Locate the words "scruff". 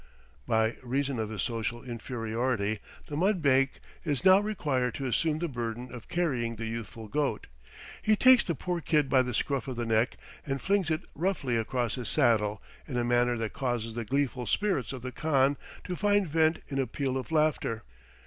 9.35-9.67